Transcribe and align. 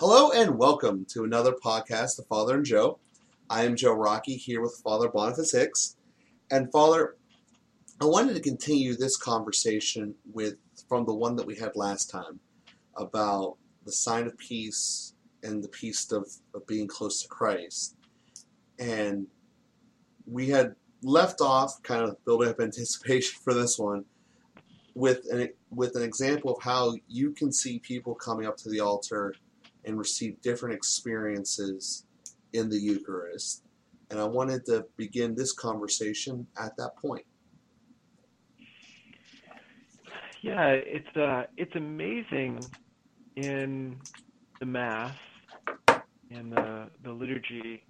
Hello 0.00 0.30
and 0.30 0.56
welcome 0.56 1.04
to 1.06 1.24
another 1.24 1.50
podcast 1.50 2.20
of 2.20 2.26
Father 2.28 2.54
and 2.54 2.64
Joe. 2.64 3.00
I 3.50 3.64
am 3.64 3.74
Joe 3.74 3.94
Rockey 3.94 4.36
here 4.36 4.60
with 4.62 4.80
Father 4.84 5.08
Boniface 5.08 5.50
Hicks. 5.50 5.96
And 6.52 6.70
Father, 6.70 7.16
I 8.00 8.04
wanted 8.04 8.34
to 8.34 8.40
continue 8.40 8.94
this 8.94 9.16
conversation 9.16 10.14
with 10.32 10.54
from 10.88 11.04
the 11.04 11.14
one 11.14 11.34
that 11.34 11.46
we 11.48 11.56
had 11.56 11.74
last 11.74 12.10
time 12.10 12.38
about 12.96 13.56
the 13.84 13.90
sign 13.90 14.28
of 14.28 14.38
peace 14.38 15.14
and 15.42 15.64
the 15.64 15.68
peace 15.68 16.12
of, 16.12 16.30
of 16.54 16.64
being 16.68 16.86
close 16.86 17.20
to 17.22 17.28
Christ. 17.28 17.96
And 18.78 19.26
we 20.30 20.46
had 20.46 20.76
left 21.02 21.40
off 21.40 21.82
kind 21.82 22.04
of 22.04 22.24
building 22.24 22.50
up 22.50 22.60
anticipation 22.60 23.36
for 23.42 23.52
this 23.52 23.76
one 23.76 24.04
with 24.94 25.26
an 25.32 25.48
with 25.70 25.96
an 25.96 26.02
example 26.02 26.54
of 26.54 26.62
how 26.62 26.94
you 27.08 27.32
can 27.32 27.52
see 27.52 27.80
people 27.80 28.14
coming 28.14 28.46
up 28.46 28.56
to 28.58 28.68
the 28.68 28.78
altar 28.78 29.34
and 29.84 29.98
receive 29.98 30.40
different 30.42 30.74
experiences 30.74 32.04
in 32.52 32.68
the 32.68 32.78
Eucharist. 32.78 33.62
And 34.10 34.18
I 34.18 34.24
wanted 34.24 34.64
to 34.66 34.86
begin 34.96 35.34
this 35.34 35.52
conversation 35.52 36.46
at 36.58 36.76
that 36.76 36.96
point. 36.96 37.24
Yeah, 40.40 40.68
it's 40.68 41.16
uh, 41.16 41.44
it's 41.56 41.74
amazing 41.74 42.60
in 43.36 43.96
the 44.60 44.66
Mass 44.66 45.14
and 46.30 46.52
the 46.52 46.88
the 47.02 47.10
liturgy 47.10 47.82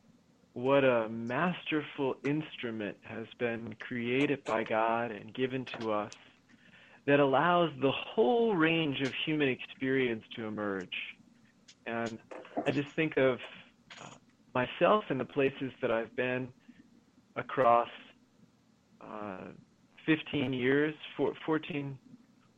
what 0.58 0.82
a 0.82 1.08
masterful 1.08 2.16
instrument 2.24 2.96
has 3.02 3.26
been 3.38 3.76
created 3.78 4.42
by 4.44 4.64
God 4.64 5.12
and 5.12 5.32
given 5.32 5.64
to 5.78 5.92
us 5.92 6.12
that 7.06 7.20
allows 7.20 7.70
the 7.80 7.92
whole 7.92 8.56
range 8.56 9.00
of 9.02 9.12
human 9.24 9.48
experience 9.48 10.24
to 10.34 10.46
emerge. 10.46 11.16
And 11.88 12.18
I 12.66 12.70
just 12.70 12.90
think 12.94 13.16
of 13.16 13.38
myself 14.54 15.04
and 15.08 15.18
the 15.18 15.24
places 15.24 15.72
that 15.80 15.90
I've 15.90 16.14
been 16.16 16.48
across 17.34 17.88
uh, 19.00 19.46
15 20.04 20.52
years, 20.52 20.94
14, 21.16 21.98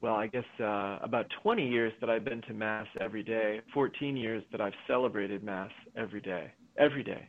well, 0.01 0.15
I 0.15 0.27
guess 0.27 0.45
uh, 0.59 0.99
about 1.03 1.27
20 1.43 1.69
years 1.69 1.93
that 2.01 2.11
I've 2.11 2.25
been 2.25 2.43
to 2.43 2.55
Mass 2.55 2.87
every 3.01 3.23
day, 3.23 3.61
14 3.73 4.17
years 4.17 4.43
that 4.51 4.61
I've 4.61 4.73
celebrated 4.89 5.45
Mass 5.45 5.71
every 5.97 6.21
day, 6.21 6.51
every 6.77 7.05
day. 7.05 7.29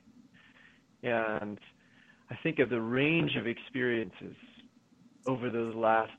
And 1.04 1.60
I 2.32 2.36
think 2.42 2.60
of 2.60 2.70
the 2.70 2.82
range 2.82 3.36
of 3.36 3.46
experiences 3.46 4.36
over 5.28 5.52
those 5.52 5.76
last 5.76 6.12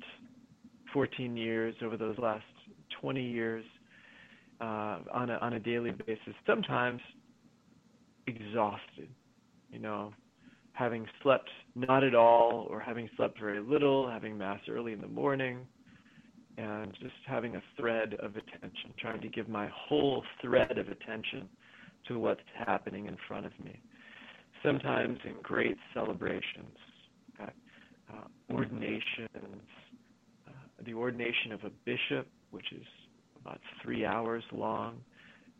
14 0.93 1.37
years, 1.37 1.75
over 1.83 1.97
those 1.97 2.19
last 2.19 2.45
20 3.01 3.21
years, 3.21 3.65
uh, 4.63 4.99
on 5.13 5.31
a 5.31 5.35
on 5.43 5.55
a 5.55 5.61
daily 5.61 5.91
basis. 5.91 6.35
Sometimes 6.47 7.01
exhausted, 8.27 9.09
you 9.71 9.81
know, 9.81 10.13
having 10.73 11.07
slept 11.23 11.51
not 11.75 12.05
at 12.05 12.15
all 12.15 12.69
or 12.71 12.79
having 12.79 13.11
slept 13.17 13.41
very 13.41 13.61
little, 13.61 14.09
having 14.09 14.39
mass 14.39 14.61
early 14.71 14.93
in 14.93 15.01
the 15.01 15.09
morning, 15.09 15.67
and 16.59 16.93
just 17.01 17.15
having 17.27 17.57
a 17.57 17.63
thread 17.77 18.15
of 18.15 18.37
attention, 18.37 18.95
trying 18.99 19.21
to 19.21 19.29
give 19.29 19.49
my 19.49 19.69
whole 19.75 20.23
thread 20.41 20.79
of 20.79 20.89
attention 20.89 21.49
to 22.07 22.19
what's 22.19 22.41
happening 22.67 23.07
in 23.07 23.17
front 23.27 23.47
of 23.47 23.53
me. 23.65 23.81
Sometimes 24.65 25.19
in 25.25 25.35
great 25.43 25.77
celebrations, 25.93 26.77
at 27.41 27.55
uh, 28.13 28.53
ordinations, 28.53 29.29
uh, 30.47 30.53
the 30.85 30.95
ordination 30.95 31.51
of 31.53 31.65
a 31.65 31.71
bishop, 31.85 32.29
which 32.51 32.71
is 32.73 32.87
about 33.45 33.61
three 33.83 34.05
hours 34.05 34.45
long. 34.53 34.99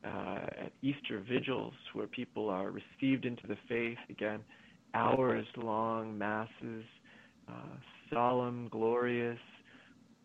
Uh, 0.05 0.65
at 0.65 0.73
Easter 0.83 1.23
vigils, 1.31 1.75
where 1.93 2.09
people 2.09 2.49
are 2.51 2.73
received 2.73 3.25
into 3.25 3.47
the 3.47 3.57
faith, 3.69 3.99
again, 4.11 4.41
hours 4.95 5.47
long 5.57 6.19
masses, 6.19 6.85
uh, 7.49 7.77
solemn, 8.13 8.69
glorious, 8.69 9.39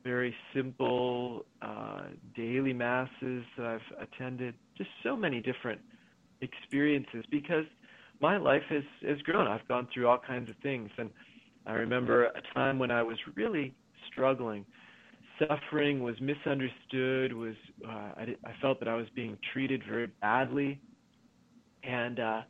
very 0.04 0.34
simple 0.56 1.46
uh, 1.62 2.06
daily 2.36 2.74
masses 2.74 3.44
that 3.56 3.68
I've 3.68 4.08
attended. 4.08 4.56
Just 4.76 4.90
so 5.04 5.16
many 5.16 5.42
different 5.42 5.80
experiences 6.42 7.24
because 7.30 7.66
my 8.20 8.38
life 8.38 8.64
has 8.70 8.84
has 9.06 9.22
grown. 9.22 9.48
I've 9.48 9.68
gone 9.68 9.88
through 9.94 10.08
all 10.08 10.18
kinds 10.18 10.50
of 10.50 10.56
things, 10.64 10.90
and 10.98 11.12
I 11.68 11.74
remember 11.74 12.26
a 12.26 12.42
time 12.56 12.80
when 12.80 12.90
I 12.90 13.04
was 13.04 13.18
really 13.36 13.76
struggling 14.12 14.66
suffering 15.40 16.02
was 16.02 16.16
misunderstood 16.22 17.34
was 17.34 17.56
uh, 17.88 17.92
I, 17.92 18.36
I 18.46 18.54
felt 18.62 18.80
that 18.80 18.88
I 18.88 18.96
was 18.96 19.08
being 19.16 19.38
treated 19.54 19.84
very 19.88 20.08
badly. 20.22 20.80
And 21.84 22.20
uh, 22.20 22.42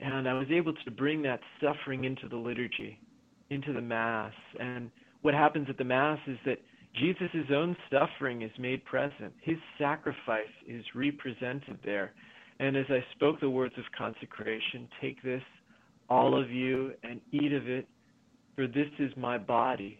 and 0.00 0.28
I 0.28 0.34
was 0.34 0.48
able 0.50 0.72
to 0.72 0.90
bring 0.90 1.22
that 1.22 1.40
suffering 1.60 2.04
into 2.04 2.28
the 2.28 2.36
liturgy 2.36 2.98
into 3.50 3.72
the 3.72 3.80
mass. 3.80 4.32
And 4.58 4.90
what 5.22 5.34
happens 5.34 5.68
at 5.68 5.78
the 5.78 5.84
mass 5.84 6.18
is 6.26 6.38
that 6.46 6.58
Jesus' 6.94 7.50
own 7.52 7.76
suffering 7.90 8.42
is 8.42 8.50
made 8.58 8.84
present. 8.84 9.32
His 9.42 9.56
sacrifice 9.78 10.46
is 10.66 10.84
represented 10.94 11.78
there. 11.84 12.12
And 12.60 12.76
as 12.76 12.86
I 12.88 13.04
spoke 13.14 13.40
the 13.40 13.50
words 13.50 13.74
of 13.78 13.84
consecration 13.96 14.88
take 15.00 15.22
this 15.22 15.42
all 16.08 16.40
of 16.40 16.50
you 16.50 16.92
and 17.02 17.20
eat 17.32 17.52
of 17.52 17.68
it 17.68 17.88
for 18.54 18.66
this 18.66 18.88
is 18.98 19.10
my 19.16 19.38
body 19.38 19.98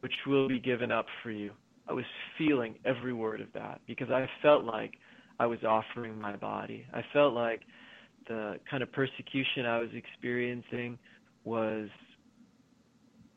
which 0.00 0.12
will 0.26 0.48
be 0.48 0.58
given 0.58 0.90
up 0.90 1.06
for 1.22 1.30
you 1.30 1.50
I 1.88 1.92
was 1.92 2.04
feeling 2.38 2.76
every 2.84 3.12
word 3.12 3.40
of 3.40 3.52
that 3.54 3.80
because 3.86 4.10
I 4.10 4.28
felt 4.42 4.64
like 4.64 4.94
I 5.38 5.46
was 5.46 5.62
offering 5.64 6.20
my 6.20 6.36
body. 6.36 6.86
I 6.92 7.02
felt 7.12 7.34
like 7.34 7.62
the 8.26 8.58
kind 8.70 8.82
of 8.82 8.90
persecution 8.92 9.66
I 9.66 9.78
was 9.78 9.90
experiencing 9.92 10.98
was 11.44 11.88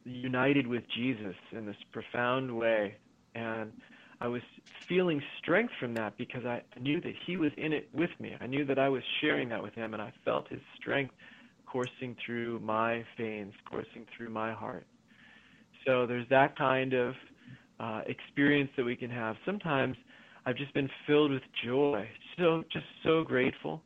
united 0.05 0.67
with 0.67 0.83
Jesus 0.95 1.35
in 1.51 1.65
this 1.65 1.75
profound 1.91 2.55
way. 2.57 2.95
And 3.35 3.73
I 4.21 4.27
was 4.27 4.41
feeling 4.87 5.21
strength 5.37 5.73
from 5.79 5.93
that 5.95 6.17
because 6.17 6.45
I 6.45 6.61
knew 6.79 7.01
that 7.01 7.13
He 7.25 7.37
was 7.37 7.51
in 7.57 7.73
it 7.73 7.89
with 7.93 8.09
me. 8.19 8.35
I 8.39 8.47
knew 8.47 8.65
that 8.65 8.79
I 8.79 8.89
was 8.89 9.03
sharing 9.21 9.49
that 9.49 9.61
with 9.61 9.75
Him, 9.75 9.93
and 9.93 10.01
I 10.01 10.11
felt 10.25 10.47
His 10.47 10.61
strength 10.75 11.13
coursing 11.65 12.15
through 12.25 12.59
my 12.61 13.03
veins, 13.17 13.53
coursing 13.69 14.05
through 14.15 14.29
my 14.29 14.53
heart. 14.53 14.87
So 15.85 16.05
there's 16.07 16.27
that 16.29 16.57
kind 16.57 16.93
of 16.93 17.13
uh, 17.79 18.01
experience 18.07 18.69
that 18.77 18.83
we 18.85 18.95
can 18.95 19.09
have. 19.09 19.35
Sometimes 19.45 19.95
I've 20.45 20.55
just 20.55 20.73
been 20.73 20.89
filled 21.05 21.31
with 21.31 21.43
joy, 21.63 22.07
so 22.37 22.63
just 22.71 22.85
so 23.03 23.23
grateful, 23.23 23.81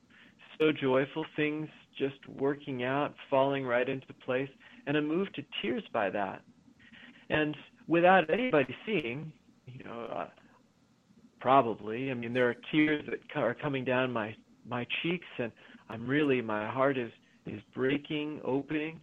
so 0.59 0.71
joyful, 0.71 1.25
things 1.35 1.67
just 1.97 2.15
working 2.27 2.83
out, 2.83 3.13
falling 3.29 3.65
right 3.65 3.87
into 3.87 4.07
place, 4.25 4.49
and 4.87 4.95
I'm 4.97 5.07
moved 5.07 5.35
to 5.35 5.43
tears 5.61 5.83
by 5.93 6.09
that. 6.09 6.41
And 7.29 7.55
without 7.87 8.29
anybody 8.29 8.75
seeing, 8.85 9.31
you 9.65 9.83
know, 9.83 10.07
uh, 10.13 10.27
probably. 11.41 12.11
I 12.11 12.13
mean, 12.13 12.33
there 12.33 12.47
are 12.49 12.55
tears 12.71 13.03
that 13.09 13.41
are 13.41 13.53
coming 13.53 13.83
down 13.83 14.11
my 14.11 14.35
my 14.67 14.85
cheeks, 15.01 15.25
and 15.39 15.51
I'm 15.89 16.07
really 16.07 16.41
my 16.41 16.69
heart 16.69 16.97
is 16.97 17.11
is 17.45 17.61
breaking, 17.73 18.39
opening. 18.45 19.01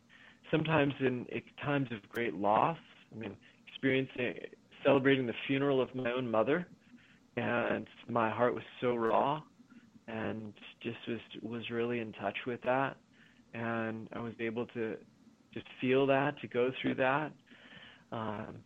Sometimes 0.50 0.94
in 1.00 1.26
times 1.62 1.88
of 1.92 2.08
great 2.08 2.34
loss. 2.34 2.78
I 3.14 3.18
mean, 3.18 3.36
experiencing 3.66 4.36
celebrating 4.84 5.26
the 5.26 5.34
funeral 5.46 5.80
of 5.80 5.94
my 5.94 6.12
own 6.12 6.30
mother, 6.30 6.66
and 7.36 7.86
my 8.08 8.30
heart 8.30 8.54
was 8.54 8.64
so 8.80 8.94
raw, 8.94 9.40
and 10.06 10.52
just 10.82 10.96
was 11.06 11.20
was 11.42 11.70
really 11.70 12.00
in 12.00 12.12
touch 12.12 12.36
with 12.46 12.60
that, 12.62 12.96
and 13.54 14.08
I 14.12 14.20
was 14.20 14.34
able 14.40 14.66
to 14.66 14.96
just 15.52 15.66
feel 15.80 16.06
that, 16.06 16.40
to 16.40 16.48
go 16.48 16.70
through 16.80 16.94
that. 16.96 17.32
Um, 18.12 18.56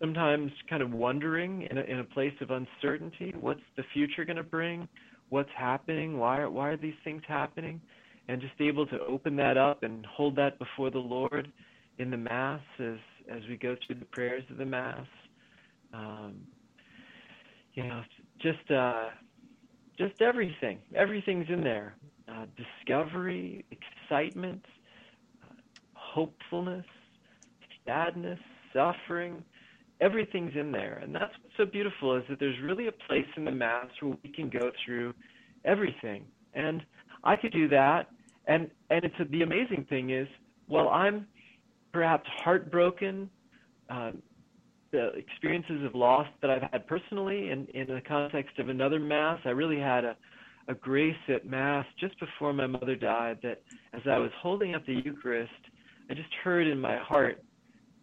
sometimes 0.00 0.50
kind 0.68 0.82
of 0.82 0.90
wondering 0.92 1.66
in 1.70 1.78
a, 1.78 1.82
in 1.82 1.98
a 2.00 2.04
place 2.04 2.34
of 2.40 2.50
uncertainty, 2.50 3.34
what's 3.40 3.60
the 3.76 3.84
future 3.92 4.24
going 4.24 4.36
to 4.36 4.42
bring? 4.42 4.88
What's 5.28 5.50
happening? 5.56 6.18
Why 6.18 6.40
are, 6.40 6.50
why 6.50 6.68
are 6.70 6.76
these 6.76 6.94
things 7.04 7.22
happening? 7.26 7.80
And 8.28 8.40
just 8.40 8.54
able 8.60 8.86
to 8.86 9.00
open 9.00 9.36
that 9.36 9.56
up 9.56 9.82
and 9.82 10.04
hold 10.06 10.36
that 10.36 10.58
before 10.58 10.90
the 10.90 10.98
Lord 10.98 11.50
in 11.98 12.10
the 12.10 12.16
Mass 12.16 12.60
as 12.78 12.96
as 13.30 13.40
we 13.48 13.56
go 13.56 13.76
through 13.86 13.96
the 13.96 14.04
prayers 14.06 14.42
of 14.50 14.56
the 14.56 14.64
Mass 14.64 15.06
um, 15.92 16.34
you 17.74 17.84
know, 17.84 18.02
just 18.40 18.70
uh, 18.70 19.08
just 19.98 20.20
everything. 20.20 20.78
Everything's 20.94 21.46
in 21.48 21.62
there. 21.62 21.94
Uh, 22.28 22.46
discovery, 22.56 23.64
excitement, 23.70 24.64
uh, 25.42 25.54
hopefulness, 25.94 26.86
sadness, 27.86 28.38
suffering. 28.72 29.42
Everything's 30.00 30.52
in 30.58 30.72
there, 30.72 31.00
and 31.02 31.14
that's 31.14 31.32
what's 31.42 31.56
so 31.56 31.64
beautiful 31.64 32.16
is 32.16 32.24
that 32.28 32.40
there's 32.40 32.58
really 32.62 32.88
a 32.88 32.92
place 32.92 33.26
in 33.36 33.44
the 33.44 33.52
mass 33.52 33.86
where 34.00 34.16
we 34.22 34.30
can 34.30 34.48
go 34.48 34.70
through 34.84 35.14
everything. 35.64 36.24
And 36.54 36.82
I 37.22 37.36
could 37.36 37.52
do 37.52 37.68
that, 37.68 38.08
and 38.46 38.68
and 38.90 39.04
it's 39.04 39.14
a, 39.20 39.24
the 39.24 39.42
amazing 39.42 39.86
thing 39.88 40.10
is, 40.10 40.26
while 40.66 40.88
I'm 40.88 41.26
perhaps 41.92 42.28
heartbroken, 42.42 43.30
uh, 43.90 44.12
the 44.92 45.08
experiences 45.14 45.84
of 45.84 45.94
loss 45.94 46.26
that 46.40 46.50
I've 46.50 46.62
had 46.70 46.86
personally 46.86 47.50
in, 47.50 47.66
in 47.74 47.86
the 47.88 48.00
context 48.06 48.58
of 48.58 48.68
another 48.68 49.00
mass, 49.00 49.40
I 49.44 49.50
really 49.50 49.80
had 49.80 50.04
a, 50.04 50.16
a 50.68 50.74
grace 50.74 51.16
at 51.28 51.46
Mass 51.46 51.84
just 51.98 52.18
before 52.20 52.52
my 52.52 52.66
mother 52.66 52.94
died 52.94 53.38
that 53.42 53.62
as 53.94 54.02
I 54.08 54.18
was 54.18 54.30
holding 54.40 54.74
up 54.74 54.86
the 54.86 55.00
Eucharist, 55.04 55.50
I 56.10 56.14
just 56.14 56.32
heard 56.44 56.66
in 56.66 56.78
my 56.78 56.98
heart 56.98 57.42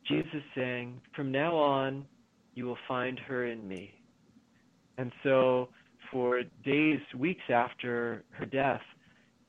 Jesus 0.08 0.42
saying, 0.56 1.00
From 1.16 1.32
now 1.32 1.56
on, 1.56 2.06
you 2.56 2.66
will 2.66 2.78
find 2.88 3.20
her 3.20 3.46
in 3.46 3.68
me. 3.68 3.94
And 4.98 5.12
so 5.24 5.70
for 6.12 6.42
days, 6.66 7.00
weeks 7.18 7.44
after 7.54 8.24
her 8.32 8.46
death, 8.46 8.82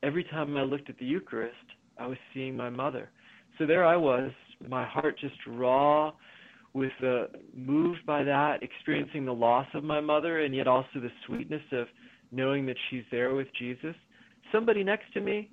every 0.03 0.23
time 0.23 0.55
I 0.55 0.61
looked 0.61 0.89
at 0.89 0.97
the 0.99 1.05
Eucharist, 1.05 1.55
I 1.97 2.07
was 2.07 2.17
seeing 2.33 2.55
my 2.55 2.69
mother. 2.69 3.09
So 3.57 3.65
there 3.65 3.85
I 3.85 3.97
was, 3.97 4.31
my 4.69 4.85
heart 4.85 5.19
just 5.19 5.35
raw 5.47 6.13
with 6.73 6.91
the 7.01 7.27
moved 7.53 8.05
by 8.05 8.23
that, 8.23 8.63
experiencing 8.63 9.25
the 9.25 9.33
loss 9.33 9.67
of 9.73 9.83
my 9.83 9.99
mother 9.99 10.41
and 10.41 10.55
yet 10.55 10.67
also 10.67 10.87
the 10.95 11.11
sweetness 11.25 11.63
of 11.71 11.87
knowing 12.31 12.65
that 12.65 12.77
she's 12.89 13.03
there 13.11 13.35
with 13.35 13.47
Jesus. 13.57 13.95
Somebody 14.51 14.83
next 14.83 15.11
to 15.13 15.21
me 15.21 15.49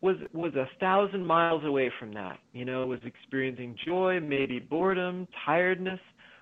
was 0.00 0.16
was 0.32 0.54
a 0.54 0.68
thousand 0.80 1.24
miles 1.24 1.64
away 1.64 1.90
from 1.98 2.12
that. 2.14 2.38
You 2.52 2.64
know, 2.64 2.86
was 2.86 3.00
experiencing 3.04 3.76
joy, 3.84 4.20
maybe 4.20 4.58
boredom, 4.58 5.26
tiredness, 5.44 6.00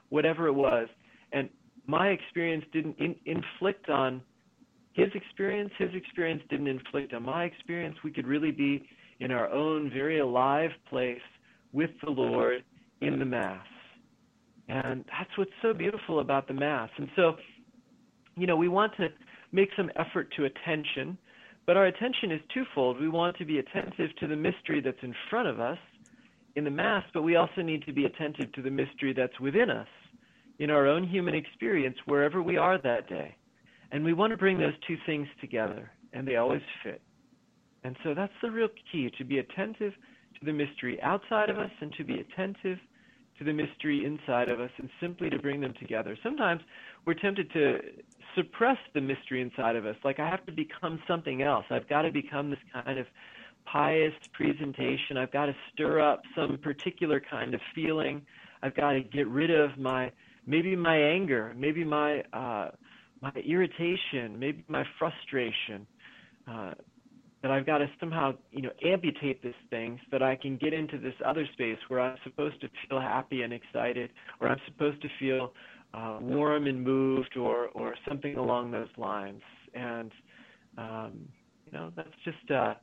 whatever 0.09 0.47
it 0.49 0.55
was. 0.55 0.89
And 1.33 1.49
my 1.87 2.09
experience 2.09 2.65
didn't 2.73 2.97
in, 2.99 3.15
inflict 3.25 3.89
on 3.89 4.23
his 4.93 5.09
experience. 5.15 5.71
His 5.79 5.91
experience 5.95 6.43
didn't 6.51 6.69
inflict 6.69 7.15
on 7.15 7.23
my 7.23 7.45
experience. 7.45 7.97
We 8.05 8.11
could 8.11 8.27
really 8.27 8.51
be 8.51 8.87
in 9.21 9.31
our 9.31 9.51
own 9.51 9.91
very 9.91 10.21
alive 10.21 10.71
place 10.89 11.21
with 11.73 11.91
the 12.03 12.11
Lord 12.11 12.65
in 13.01 13.19
the 13.19 13.25
Mass. 13.25 13.67
And 14.71 15.05
that's 15.11 15.37
what's 15.37 15.51
so 15.63 15.75
beautiful 15.75 16.21
about 16.21 16.47
the 16.47 16.55
Mass. 16.55 16.91
And 16.97 17.09
so, 17.17 17.35
you 18.37 18.47
know, 18.47 18.55
we 18.55 18.69
want 18.69 18.93
to 18.99 19.09
make 19.51 19.69
some 19.77 19.91
effort 19.97 20.33
to 20.37 20.45
attention, 20.45 21.19
but 21.67 21.77
our 21.77 21.87
attention 21.87 22.31
is 22.31 22.41
twofold. 22.55 23.01
We 23.01 23.09
want 23.09 23.37
to 23.39 23.45
be 23.45 23.59
attentive 23.59 24.15
to 24.21 24.29
the 24.29 24.37
mystery 24.37 24.81
that's 24.81 25.03
in 25.03 25.13
front 25.29 25.49
of 25.49 25.59
us 25.59 25.79
in 26.55 26.63
the 26.63 26.71
Mass, 26.71 27.03
but 27.13 27.23
we 27.23 27.35
also 27.35 27.63
need 27.63 27.85
to 27.87 27.93
be 27.93 28.05
attentive 28.05 28.53
to 28.53 28.63
the 28.63 28.71
mystery 28.71 29.13
that's 29.13 29.39
within 29.41 29.71
us 29.71 29.89
in 30.61 30.71
our 30.71 30.87
own 30.87 31.03
human 31.03 31.35
experience 31.35 31.97
wherever 32.05 32.41
we 32.41 32.57
are 32.57 32.81
that 32.81 33.09
day. 33.09 33.35
And 33.91 34.05
we 34.05 34.13
want 34.13 34.31
to 34.31 34.37
bring 34.37 34.57
those 34.57 34.75
two 34.87 34.97
things 35.05 35.27
together, 35.41 35.91
and 36.13 36.29
they 36.29 36.37
always 36.37 36.63
fit. 36.85 37.03
And 37.83 37.97
so 38.05 38.15
that's 38.15 38.33
the 38.41 38.53
real 38.53 38.69
key 38.93 39.11
to 39.19 39.25
be 39.25 39.39
attentive 39.39 39.95
to 40.39 40.45
the 40.45 40.53
mystery 40.53 41.03
outside 41.03 41.51
of 41.51 41.59
us 41.59 41.71
and 41.81 41.93
to 41.95 42.05
be 42.05 42.21
attentive 42.21 42.79
to 43.41 43.45
the 43.45 43.53
mystery 43.53 44.05
inside 44.05 44.51
of 44.51 44.61
us 44.61 44.71
and 44.77 44.89
simply 45.01 45.31
to 45.31 45.39
bring 45.39 45.61
them 45.61 45.73
together. 45.81 46.17
Sometimes 46.23 46.61
we're 47.07 47.15
tempted 47.15 47.51
to 47.55 47.79
suppress 48.37 48.77
the 48.95 49.01
mystery 49.01 49.41
inside 49.41 49.77
of 49.77 49.87
us, 49.87 49.97
like 50.05 50.21
I 50.21 50.29
have 50.29 50.45
to 50.47 50.53
become 50.53 51.01
something 51.09 51.43
else. 51.43 51.65
I've 51.71 51.89
got 51.89 52.03
to 52.03 52.13
become 52.13 52.51
this 52.51 52.59
kind 52.73 52.99
of 52.99 53.07
pious 53.65 54.13
presentation. 54.35 55.17
I've 55.17 55.33
got 55.33 55.47
to 55.47 55.55
stir 55.73 56.01
up 56.01 56.23
some 56.37 56.59
particular 56.59 57.19
kind 57.19 57.55
of 57.55 57.61
feeling. 57.75 58.23
I've 58.63 58.77
got 58.77 58.93
to 58.93 59.01
get 59.01 59.27
rid 59.27 59.51
of 59.51 59.79
my 59.79 60.13
maybe 60.47 60.77
my 60.77 60.97
anger, 60.97 61.55
maybe 61.57 61.83
my 61.83 62.23
uh, 62.35 62.71
my 63.23 63.33
irritation, 63.45 64.39
maybe 64.39 64.65
my 64.69 64.85
frustration. 64.99 65.87
Uh, 66.47 66.73
that 67.43 67.51
I've 67.51 67.65
got 67.65 67.79
to 67.79 67.87
somehow, 67.99 68.35
you 68.51 68.63
know, 68.63 68.71
amputate 68.85 69.43
this 69.43 69.55
thing 69.71 69.99
so 70.05 70.09
that 70.13 70.23
I 70.23 70.37
can 70.37 70.57
get 70.57 70.73
into 70.75 70.99
this 70.99 71.15
other 71.25 71.47
space 71.53 71.79
where 71.89 72.01
I'm 72.01 72.19
supposed 72.23 72.61
to 72.61 72.69
feel 72.89 73.01
happy 73.01 73.43
and 73.43 73.53
excited, 73.53 74.11
or 74.41 74.49
I'm 74.49 74.61
supposed 74.67 75.01
to 75.03 75.09
feel 75.19 75.53
uh, 75.95 76.19
warm 76.21 76.67
and 76.67 76.83
moved, 76.83 77.37
or 77.37 77.69
or 77.69 77.95
something 78.09 78.37
along 78.37 78.71
those 78.71 78.89
lines. 78.97 79.43
And 79.75 80.13
um, 80.77 81.13
you 81.67 81.73
know, 81.79 81.93
that's 81.97 82.09
just. 82.25 82.51
Uh, 82.51 82.75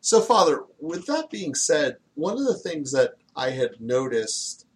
so, 0.00 0.20
Father, 0.20 0.64
with 0.78 1.06
that 1.06 1.30
being 1.30 1.54
said, 1.54 1.96
one 2.14 2.34
of 2.38 2.44
the 2.44 2.58
things 2.58 2.92
that 2.92 3.12
I 3.34 3.50
had 3.50 3.80
noticed 3.80 4.66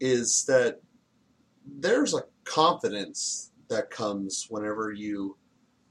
is 0.00 0.44
that 0.46 0.80
there's 1.66 2.14
a 2.14 2.24
confidence 2.44 3.50
that 3.68 3.90
comes 3.90 4.46
whenever 4.48 4.92
you 4.92 5.36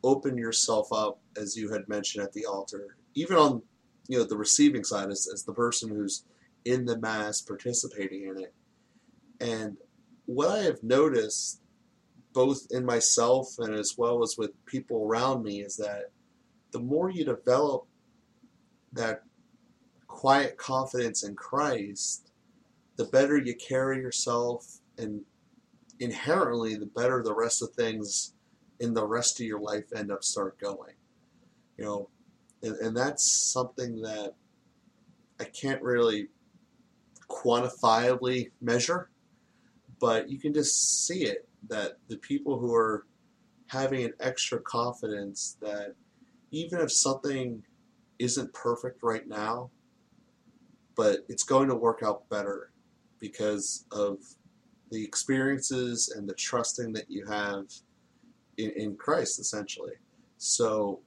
open 0.06 0.38
yourself 0.38 0.94
up, 0.94 1.20
as 1.36 1.58
you 1.58 1.72
had 1.72 1.90
mentioned 1.90 2.24
at 2.24 2.32
the 2.32 2.46
altar, 2.46 2.96
even 3.16 3.36
on 3.36 3.62
you 4.08 4.18
know 4.18 4.24
the 4.24 4.38
receiving 4.38 4.84
side 4.84 5.10
as, 5.10 5.28
as 5.34 5.44
the 5.44 5.54
person 5.54 5.90
who's 5.90 6.24
in 6.64 6.86
the 6.86 6.98
mass 7.00 7.42
participating 7.42 8.28
in 8.28 8.40
it. 8.40 8.54
And 9.42 9.78
what 10.26 10.50
I 10.50 10.60
have 10.60 10.82
noticed, 10.84 11.60
both 12.34 12.68
in 12.72 12.86
myself 12.86 13.56
and 13.58 13.74
as 13.74 13.96
well 13.98 14.24
as 14.24 14.38
with 14.38 14.52
people 14.66 15.04
around 15.04 15.44
me, 15.44 15.62
is 15.62 15.76
that 15.78 16.12
the 16.72 16.80
more 16.80 17.10
you 17.10 17.26
develop 17.26 17.86
that 18.94 19.24
quiet 20.08 20.58
confidence 20.58 21.24
in 21.24 21.36
Christ, 21.36 22.32
the 22.96 23.06
better 23.06 23.38
you 23.38 23.56
carry 23.56 23.98
yourself, 23.98 24.80
and 25.00 25.22
inherently, 26.00 26.76
the 26.76 26.86
better 26.86 27.24
the 27.24 27.34
rest 27.34 27.64
of 27.64 27.72
things 27.72 28.35
in 28.80 28.94
the 28.94 29.06
rest 29.06 29.40
of 29.40 29.46
your 29.46 29.60
life 29.60 29.86
end 29.96 30.12
up 30.12 30.24
start 30.24 30.60
going. 30.60 30.94
You 31.78 31.86
know, 31.86 32.10
and, 32.64 32.76
and 32.78 32.98
that's 32.98 33.52
something 33.52 34.02
that 34.02 34.34
I 35.40 35.46
can't 35.46 35.82
really 35.82 36.28
quantifiably 37.30 38.52
measure, 38.62 39.10
but 40.00 40.30
you 40.30 40.40
can 40.40 40.54
just 40.54 41.06
see 41.06 41.24
it 41.24 41.48
that 41.68 41.94
the 42.08 42.18
people 42.18 42.60
who 42.60 42.74
are 42.74 43.06
having 43.68 44.04
an 44.04 44.14
extra 44.20 44.60
confidence 44.62 45.58
that 45.62 45.96
even 46.52 46.80
if 46.80 46.92
something 46.92 47.64
isn't 48.20 48.54
perfect 48.54 49.04
right 49.04 49.28
now, 49.28 49.70
but 50.96 51.26
it's 51.28 51.44
going 51.44 51.68
to 51.68 51.76
work 51.76 52.02
out 52.04 52.30
better 52.30 52.72
because 53.20 53.86
of 53.92 54.20
the 54.92 55.04
experiences 55.04 56.14
and 56.16 56.30
the 56.30 56.34
trusting 56.36 56.94
that 56.94 57.10
you 57.10 57.26
have 57.26 57.66
in, 58.58 58.72
in 58.72 58.96
Christ, 58.96 59.40
essentially. 59.40 59.94
So 60.38 61.02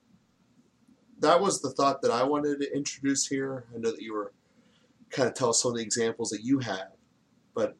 that 1.20 1.40
was 1.40 1.60
the 1.60 1.70
thought 1.70 2.02
that 2.02 2.10
I 2.10 2.22
wanted 2.22 2.60
to 2.60 2.76
introduce 2.76 3.26
here. 3.26 3.64
I 3.74 3.78
know 3.78 3.90
that 3.90 4.02
you 4.02 4.14
were 4.14 4.32
kind 5.10 5.28
of 5.28 5.34
tell 5.34 5.50
us 5.50 5.62
some 5.62 5.72
of 5.72 5.76
the 5.76 5.82
examples 5.82 6.30
that 6.30 6.42
you 6.42 6.58
have, 6.60 6.92
but 7.54 7.76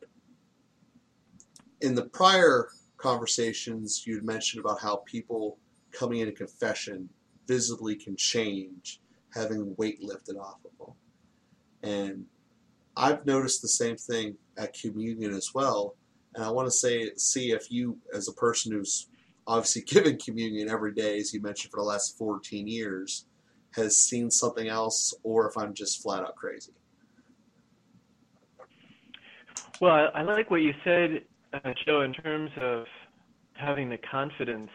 in 1.81 1.94
the 1.94 2.05
prior 2.05 2.69
conversations, 2.97 4.05
you 4.06 4.17
had 4.17 4.25
mentioned 4.25 4.65
about 4.65 4.81
how 4.81 4.97
people 5.06 5.59
coming 5.93 6.21
into 6.21 6.32
confession 6.32 7.09
visibly 7.47 7.95
can 7.95 8.16
change, 8.16 9.00
having 9.35 9.75
weight 9.76 10.02
lifted 10.02 10.37
off 10.37 10.59
of 10.64 10.87
them. 10.87 10.95
And 11.83 12.26
I've 12.97 13.25
noticed 13.25 13.62
the 13.62 13.69
same 13.69 13.97
thing 13.97 14.37
at 14.57 14.75
communion 14.75 15.33
as 15.33 15.54
well. 15.54 15.95
And 16.35 16.45
I 16.45 16.50
want 16.50 16.66
to 16.66 16.73
say, 16.73 17.11
see 17.16 17.52
if 17.52 17.71
you, 17.71 17.99
as 18.12 18.28
a 18.28 18.33
person 18.33 18.73
who's 18.73 19.07
obviously 19.49 19.83
given 19.87 20.19
communion 20.19 20.69
every 20.69 20.93
day, 20.93 21.19
as 21.19 21.35
you 21.35 21.40
mentioned, 21.40 21.73
for 21.73 21.78
the 21.78 21.87
last 21.87 22.17
14 22.17 22.69
years, 22.69 23.26
has 23.73 23.97
seen 23.97 24.31
something 24.31 24.69
else, 24.69 25.14
or 25.23 25.49
if 25.49 25.57
I'm 25.57 25.75
just 25.75 26.02
flat 26.02 26.23
out 26.23 26.37
crazy. 26.37 26.73
Well, 29.81 30.11
I, 30.14 30.23
like 30.23 30.50
what 30.50 30.62
you 30.62 30.73
said, 30.85 31.23
uh, 31.52 31.73
Joe, 31.87 32.02
in 32.02 32.12
terms 32.12 32.50
of 32.61 32.85
having 33.55 33.88
the 33.88 33.99
confidence 34.11 34.71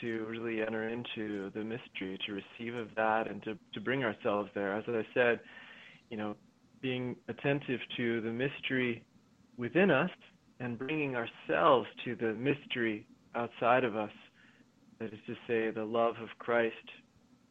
to 0.00 0.24
really 0.28 0.62
enter 0.62 0.88
into 0.88 1.50
the 1.54 1.64
mystery, 1.64 2.18
to 2.26 2.32
receive 2.32 2.74
of 2.74 2.88
that, 2.96 3.28
and 3.28 3.42
to, 3.42 3.58
to 3.74 3.80
bring 3.80 4.04
ourselves 4.04 4.48
there. 4.54 4.74
As 4.74 4.84
I 4.86 5.04
said, 5.12 5.40
you 6.08 6.16
know, 6.16 6.36
being 6.80 7.16
attentive 7.28 7.80
to 7.96 8.20
the 8.20 8.30
mystery 8.30 9.04
within 9.56 9.90
us 9.90 10.10
and 10.60 10.78
bringing 10.78 11.16
ourselves 11.16 11.88
to 12.04 12.14
the 12.14 12.32
mystery 12.34 13.06
outside 13.34 13.84
of 13.84 13.96
us. 13.96 14.10
That 15.00 15.12
is 15.12 15.18
to 15.26 15.34
say, 15.46 15.70
the 15.70 15.84
love 15.84 16.16
of 16.20 16.28
Christ, 16.38 16.74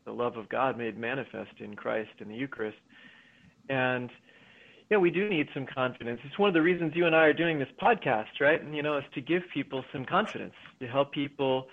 the 0.06 0.12
love 0.12 0.36
of 0.36 0.50
God 0.50 0.78
made 0.78 0.98
manifest 0.98 1.60
in 1.60 1.76
Christ 1.76 2.10
in 2.20 2.28
the 2.28 2.36
Eucharist. 2.36 2.78
And 3.70 4.10
yeah, 4.90 4.98
we 4.98 5.12
do 5.12 5.30
need 5.30 5.48
some 5.54 5.66
confidence. 5.66 6.20
It's 6.24 6.40
one 6.40 6.48
of 6.48 6.54
the 6.54 6.62
reasons 6.62 6.94
you 6.96 7.06
and 7.06 7.16
I 7.16 7.26
are 7.26 7.34
doing 7.34 7.60
this 7.60 7.68
podcast, 7.82 8.40
right? 8.40 8.62
And 8.62 8.76
you 8.76 8.82
know, 8.82 8.98
is 8.98 9.04
to 9.16 9.22
give 9.22 9.44
people 9.54 9.84
some 9.92 10.06
confidence, 10.06 10.54
to 10.80 10.88
help 10.88 11.12
people 11.12 11.68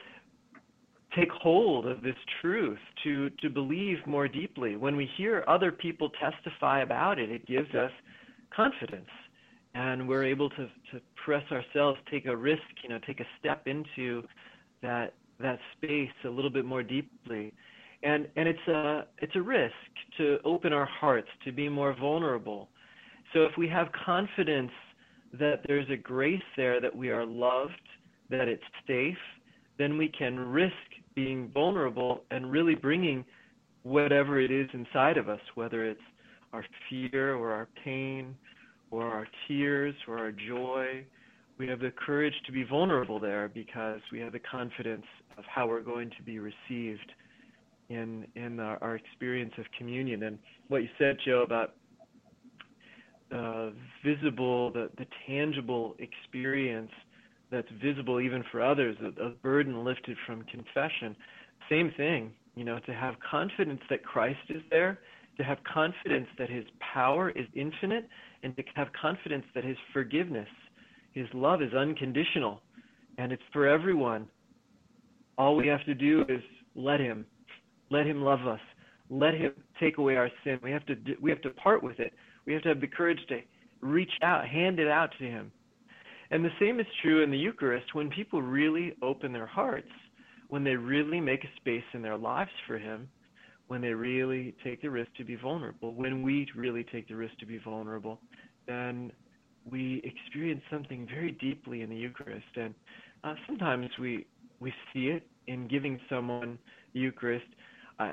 take 1.16 1.30
hold 1.30 1.86
of 1.86 2.02
this 2.02 2.16
truth, 2.40 2.78
to, 3.04 3.30
to 3.40 3.48
believe 3.48 3.98
more 4.06 4.26
deeply. 4.26 4.76
When 4.76 4.96
we 4.96 5.08
hear 5.16 5.44
other 5.46 5.70
people 5.70 6.10
testify 6.10 6.82
about 6.82 7.20
it, 7.20 7.30
it 7.30 7.46
gives 7.46 7.72
us 7.74 7.92
confidence. 8.54 9.08
And 9.74 10.08
we're 10.08 10.24
able 10.24 10.50
to, 10.50 10.66
to 10.92 11.00
press 11.24 11.44
ourselves, 11.50 11.98
take 12.10 12.26
a 12.26 12.36
risk, 12.36 12.62
you 12.82 12.88
know, 12.88 12.98
take 13.06 13.20
a 13.20 13.26
step 13.40 13.66
into 13.66 14.22
that 14.82 15.14
that 15.40 15.58
space 15.76 16.10
a 16.24 16.28
little 16.28 16.50
bit 16.50 16.64
more 16.64 16.82
deeply. 16.82 17.52
And 18.02 18.28
and 18.36 18.48
it's 18.48 18.68
a 18.68 19.06
it's 19.18 19.34
a 19.34 19.42
risk 19.42 19.74
to 20.18 20.38
open 20.44 20.72
our 20.72 20.86
hearts, 20.86 21.28
to 21.44 21.52
be 21.52 21.68
more 21.68 21.94
vulnerable. 21.98 22.68
So 23.32 23.42
if 23.42 23.56
we 23.58 23.68
have 23.68 23.88
confidence 24.04 24.70
that 25.32 25.60
there's 25.66 25.88
a 25.90 25.96
grace 25.96 26.42
there, 26.56 26.80
that 26.80 26.94
we 26.94 27.10
are 27.10 27.26
loved, 27.26 27.72
that 28.30 28.46
it's 28.46 28.62
safe, 28.86 29.18
then 29.78 29.98
we 29.98 30.08
can 30.08 30.38
risk 30.38 30.72
being 31.14 31.50
vulnerable 31.52 32.22
and 32.30 32.50
really 32.50 32.74
bringing 32.74 33.24
whatever 33.82 34.40
it 34.40 34.50
is 34.50 34.68
inside 34.72 35.16
of 35.16 35.28
us, 35.28 35.40
whether 35.54 35.84
it's 35.84 36.00
our 36.52 36.64
fear 36.88 37.34
or 37.34 37.50
our 37.50 37.68
pain 37.84 38.36
or 38.94 39.06
our 39.06 39.26
tears 39.46 39.94
or 40.06 40.18
our 40.18 40.32
joy. 40.32 41.04
We 41.58 41.68
have 41.68 41.80
the 41.80 41.92
courage 41.92 42.34
to 42.46 42.52
be 42.52 42.64
vulnerable 42.64 43.20
there 43.20 43.48
because 43.48 44.00
we 44.10 44.18
have 44.20 44.32
the 44.32 44.40
confidence 44.40 45.06
of 45.38 45.44
how 45.44 45.68
we're 45.68 45.82
going 45.82 46.10
to 46.16 46.22
be 46.22 46.38
received 46.38 47.12
in 47.88 48.26
in 48.34 48.58
our, 48.60 48.78
our 48.82 48.96
experience 48.96 49.52
of 49.58 49.66
communion. 49.76 50.24
And 50.24 50.38
what 50.68 50.82
you 50.82 50.88
said, 50.98 51.16
Joe, 51.24 51.42
about 51.42 51.74
uh, 53.34 53.70
visible, 54.04 54.70
the, 54.72 54.90
the 54.98 55.06
tangible 55.26 55.96
experience 55.98 56.90
that's 57.50 57.68
visible 57.82 58.20
even 58.20 58.44
for 58.50 58.62
others, 58.62 58.96
a, 59.02 59.22
a 59.22 59.30
burden 59.30 59.84
lifted 59.84 60.16
from 60.26 60.42
confession. 60.44 61.16
Same 61.68 61.92
thing, 61.96 62.32
you 62.54 62.64
know, 62.64 62.78
to 62.86 62.92
have 62.92 63.14
confidence 63.28 63.80
that 63.90 64.04
Christ 64.04 64.38
is 64.48 64.62
there, 64.70 64.98
to 65.36 65.44
have 65.44 65.58
confidence 65.64 66.26
that 66.38 66.50
his 66.50 66.64
power 66.94 67.30
is 67.30 67.46
infinite, 67.54 68.08
and 68.44 68.56
to 68.56 68.62
have 68.76 68.88
confidence 69.00 69.44
that 69.54 69.64
his 69.64 69.76
forgiveness, 69.92 70.48
his 71.12 71.26
love 71.32 71.62
is 71.62 71.72
unconditional, 71.74 72.60
and 73.18 73.32
it's 73.32 73.42
for 73.52 73.66
everyone. 73.66 74.28
All 75.36 75.56
we 75.56 75.66
have 75.66 75.84
to 75.86 75.94
do 75.94 76.24
is 76.28 76.40
let 76.76 77.00
him, 77.00 77.26
let 77.90 78.06
him 78.06 78.22
love 78.22 78.46
us, 78.46 78.60
let 79.10 79.34
him 79.34 79.52
take 79.80 79.98
away 79.98 80.16
our 80.16 80.30
sin. 80.44 80.60
We 80.62 80.70
have 80.70 80.86
to 80.86 80.94
we 81.20 81.30
have 81.30 81.42
to 81.42 81.50
part 81.50 81.82
with 81.82 81.98
it. 81.98 82.12
We 82.46 82.52
have 82.52 82.62
to 82.62 82.68
have 82.68 82.80
the 82.80 82.86
courage 82.86 83.18
to 83.28 83.40
reach 83.80 84.12
out, 84.22 84.46
hand 84.46 84.78
it 84.78 84.88
out 84.88 85.10
to 85.18 85.24
him. 85.24 85.50
And 86.30 86.44
the 86.44 86.50
same 86.60 86.80
is 86.80 86.86
true 87.02 87.22
in 87.22 87.30
the 87.30 87.38
Eucharist 87.38 87.94
when 87.94 88.10
people 88.10 88.42
really 88.42 88.94
open 89.02 89.32
their 89.32 89.46
hearts, 89.46 89.88
when 90.48 90.64
they 90.64 90.76
really 90.76 91.20
make 91.20 91.44
a 91.44 91.56
space 91.56 91.84
in 91.92 92.02
their 92.02 92.16
lives 92.16 92.50
for 92.66 92.78
Him, 92.78 93.08
when 93.68 93.80
they 93.80 93.92
really 93.92 94.54
take 94.62 94.82
the 94.82 94.90
risk 94.90 95.10
to 95.16 95.24
be 95.24 95.36
vulnerable, 95.36 95.94
when 95.94 96.22
we 96.22 96.46
really 96.54 96.84
take 96.84 97.08
the 97.08 97.16
risk 97.16 97.36
to 97.38 97.46
be 97.46 97.58
vulnerable, 97.58 98.20
then 98.66 99.10
we 99.70 100.02
experience 100.04 100.62
something 100.70 101.06
very 101.06 101.32
deeply 101.32 101.82
in 101.82 101.88
the 101.88 101.96
Eucharist. 101.96 102.44
And 102.56 102.74
uh, 103.22 103.34
sometimes 103.46 103.88
we 103.98 104.26
we 104.60 104.72
see 104.92 105.06
it 105.06 105.26
in 105.46 105.66
giving 105.68 105.98
someone 106.08 106.58
the 106.92 107.00
Eucharist. 107.00 107.46
Uh, 107.98 108.12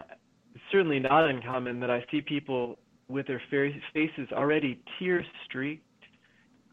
it's 0.54 0.64
certainly 0.72 1.00
not 1.00 1.30
uncommon 1.30 1.80
that 1.80 1.90
I 1.90 2.04
see 2.12 2.22
people 2.22 2.78
with 3.08 3.28
their 3.28 3.42
faces 3.50 4.28
already 4.34 4.82
tear 5.00 5.24
streaked 5.46 5.84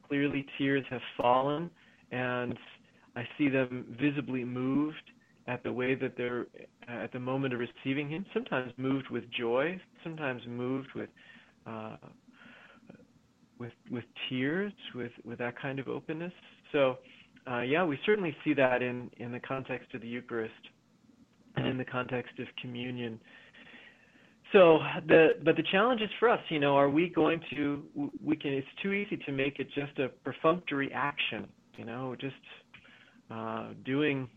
clearly 0.08 0.46
tears 0.56 0.84
have 0.90 1.00
fallen, 1.16 1.70
and 2.10 2.58
I 3.14 3.28
see 3.36 3.48
them 3.48 3.96
visibly 4.00 4.44
moved 4.44 4.96
at 5.48 5.62
the 5.64 5.72
way 5.72 5.94
that 5.94 6.16
they're 6.16 6.46
at 6.86 7.10
the 7.12 7.18
moment 7.18 7.54
of 7.54 7.60
receiving 7.60 8.08
Him. 8.10 8.24
Sometimes 8.32 8.72
moved 8.76 9.08
with 9.10 9.24
joy, 9.30 9.80
sometimes 10.04 10.42
moved 10.46 10.88
with 10.94 11.08
uh, 11.66 11.96
with 13.58 13.72
with 13.90 14.04
tears, 14.28 14.72
with 14.94 15.12
with 15.24 15.38
that 15.38 15.60
kind 15.60 15.78
of 15.80 15.88
openness. 15.88 16.32
So, 16.70 16.98
uh, 17.50 17.62
yeah, 17.62 17.84
we 17.84 17.98
certainly 18.04 18.36
see 18.44 18.54
that 18.54 18.82
in 18.82 19.10
in 19.16 19.32
the 19.32 19.40
context 19.40 19.94
of 19.94 20.02
the 20.02 20.08
Eucharist 20.08 20.52
and 21.56 21.66
in 21.66 21.78
the 21.78 21.84
context 21.84 22.38
of 22.38 22.46
communion. 22.60 23.18
So 24.52 24.78
the 25.06 25.30
but 25.44 25.56
the 25.56 25.64
challenge 25.70 26.02
is 26.02 26.10
for 26.18 26.28
us, 26.28 26.40
you 26.50 26.60
know, 26.60 26.76
are 26.76 26.90
we 26.90 27.08
going 27.08 27.40
to 27.54 27.82
we 28.22 28.36
can 28.36 28.52
it's 28.52 28.66
too 28.82 28.92
easy 28.92 29.16
to 29.16 29.32
make 29.32 29.58
it 29.58 29.68
just 29.74 29.98
a 29.98 30.08
perfunctory 30.08 30.90
action, 30.92 31.48
you 31.76 31.86
know, 31.86 32.14
just 32.20 32.34
uh, 33.30 33.70
doing 33.84 34.28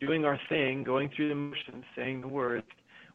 doing 0.00 0.24
our 0.24 0.38
thing, 0.48 0.82
going 0.82 1.10
through 1.14 1.28
the 1.28 1.34
motions, 1.34 1.84
saying 1.94 2.22
the 2.22 2.28
words, 2.28 2.66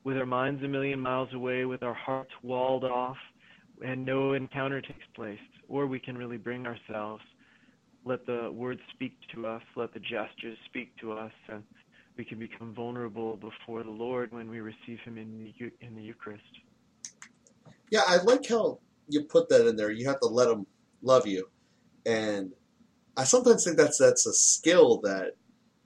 with 0.03 0.17
our 0.17 0.25
minds 0.25 0.63
a 0.63 0.67
million 0.67 0.99
miles 0.99 1.29
away, 1.33 1.65
with 1.65 1.81
our 1.83 1.95
hearts 1.95 2.31
walled 2.43 2.83
off, 2.83 3.17
and 3.83 4.05
no 4.05 4.33
encounter 4.33 4.79
takes 4.79 5.05
place. 5.15 5.39
Or 5.67 5.87
we 5.87 5.99
can 5.99 6.17
really 6.17 6.37
bring 6.37 6.67
ourselves, 6.67 7.23
let 8.05 8.25
the 8.27 8.51
words 8.51 8.81
speak 8.93 9.17
to 9.33 9.47
us, 9.47 9.63
let 9.75 9.93
the 9.93 9.99
gestures 9.99 10.57
speak 10.65 10.95
to 10.97 11.13
us, 11.13 11.31
and 11.49 11.63
we 12.17 12.23
can 12.23 12.37
become 12.37 12.73
vulnerable 12.73 13.35
before 13.35 13.83
the 13.83 13.89
Lord 13.89 14.31
when 14.31 14.49
we 14.49 14.61
receive 14.61 14.99
Him 15.03 15.17
in 15.17 15.53
the 15.59 15.71
in 15.85 15.95
the 15.95 16.03
Eucharist. 16.03 16.43
Yeah, 17.89 18.01
I 18.07 18.17
like 18.17 18.47
how 18.47 18.79
you 19.09 19.23
put 19.23 19.49
that 19.49 19.67
in 19.67 19.75
there. 19.75 19.91
You 19.91 20.07
have 20.07 20.19
to 20.19 20.27
let 20.27 20.49
Him 20.49 20.67
love 21.01 21.25
you, 21.25 21.49
and 22.05 22.51
I 23.17 23.23
sometimes 23.23 23.63
think 23.63 23.77
that's 23.77 23.97
that's 23.97 24.27
a 24.27 24.33
skill 24.33 25.01
that 25.01 25.33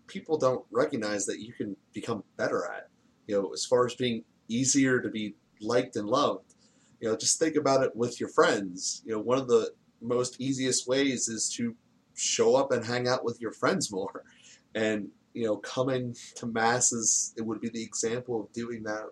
people 0.10 0.38
don't 0.38 0.66
recognize 0.72 1.26
that 1.26 1.40
you 1.40 1.54
can 1.54 1.78
become 1.94 2.24
better 2.36 2.66
at. 2.66 2.90
You 3.28 3.42
know, 3.42 3.54
as 3.54 3.66
far 3.66 3.86
as 3.86 3.96
being 3.96 4.24
easier 4.50 5.00
to 5.00 5.10
be 5.10 5.36
liked 5.62 5.96
and 5.96 6.08
loved. 6.08 6.56
You 7.00 7.10
know, 7.10 7.16
just 7.16 7.40
think 7.40 7.56
about 7.56 7.84
it 7.84 7.96
with 7.96 8.20
your 8.20 8.30
friends. 8.30 9.02
You 9.06 9.14
know, 9.14 9.20
one 9.20 9.38
of 9.38 9.48
the 9.48 9.72
most 10.02 10.42
easiest 10.42 10.88
ways 10.88 11.28
is 11.30 11.50
to 11.56 11.76
show 12.16 12.56
up 12.56 12.72
and 12.72 12.84
hang 12.84 13.08
out 13.08 13.24
with 13.24 13.40
your 13.40 13.52
friends 13.52 13.92
more. 13.92 14.24
And 14.76 15.10
you 15.34 15.46
know, 15.46 15.58
coming 15.58 16.16
to 16.36 16.46
masses, 16.46 17.34
it 17.36 17.42
would 17.42 17.60
be 17.60 17.70
the 17.70 17.82
example 17.82 18.40
of 18.40 18.54
doing 18.54 18.84
that 18.84 19.06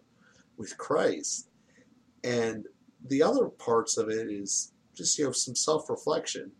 with 0.55 0.77
Christ. 0.77 1.49
And 2.23 2.65
the 3.03 3.23
other 3.23 3.47
parts 3.47 3.97
of 3.97 4.09
it 4.09 4.29
is 4.29 4.71
just, 4.95 5.17
you 5.17 5.25
know, 5.25 5.31
some 5.31 5.55
self 5.55 5.89
reflection. 5.89 6.51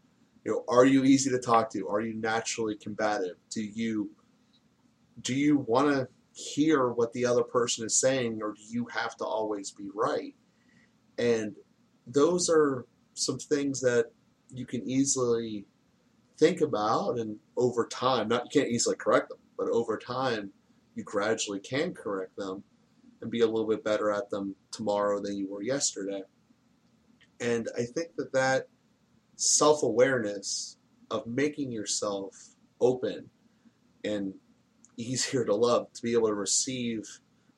You 0.43 0.51
know, 0.51 0.63
are 0.67 0.85
you 0.85 1.03
easy 1.03 1.29
to 1.29 1.39
talk 1.39 1.69
to? 1.73 1.87
Are 1.87 2.01
you 2.01 2.15
naturally 2.15 2.75
combative? 2.75 3.35
Do 3.51 3.61
you 3.61 4.09
do 5.21 5.35
you 5.35 5.59
want 5.59 5.87
to 5.89 6.07
hear 6.33 6.89
what 6.89 7.11
the 7.13 7.25
other 7.25 7.43
person 7.43 7.85
is 7.85 7.99
saying 7.99 8.39
or 8.41 8.53
do 8.53 8.61
you 8.69 8.85
have 8.93 9.15
to 9.17 9.25
always 9.25 9.71
be 9.71 9.89
right? 9.93 10.35
And 11.17 11.55
those 12.05 12.49
are 12.49 12.85
some 13.13 13.39
things 13.39 13.81
that 13.81 14.11
you 14.53 14.65
can 14.65 14.87
easily 14.87 15.65
think 16.37 16.61
about 16.61 17.17
and 17.17 17.37
over 17.55 17.87
time, 17.87 18.27
not 18.27 18.45
you 18.45 18.61
can't 18.61 18.71
easily 18.71 18.95
correct 18.95 19.29
them, 19.29 19.39
but 19.57 19.67
over 19.69 19.97
time, 19.97 20.51
you 20.95 21.03
gradually 21.03 21.59
can 21.59 21.93
correct 21.93 22.35
them 22.37 22.63
and 23.21 23.31
be 23.31 23.41
a 23.41 23.47
little 23.47 23.67
bit 23.67 23.83
better 23.83 24.11
at 24.11 24.29
them 24.29 24.55
tomorrow 24.71 25.19
than 25.19 25.35
you 25.35 25.49
were 25.49 25.63
yesterday. 25.63 26.21
And 27.39 27.67
I 27.75 27.83
think 27.83 28.15
that 28.17 28.33
that 28.33 28.67
self 29.35 29.83
awareness 29.83 30.77
of 31.09 31.25
making 31.25 31.71
yourself 31.71 32.35
open 32.81 33.29
and 34.03 34.33
easier 34.97 35.45
to 35.45 35.55
love, 35.55 35.91
to 35.93 36.01
be 36.01 36.13
able 36.13 36.27
to 36.27 36.33
receive 36.33 37.07